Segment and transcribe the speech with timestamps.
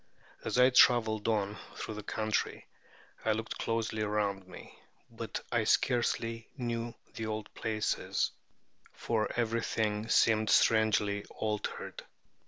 [0.43, 2.65] As I traveled on through the country,
[3.23, 4.75] I looked closely around me;
[5.11, 8.31] but I scarcely knew the old places,
[8.93, 12.03] for everything seemed strangely altered.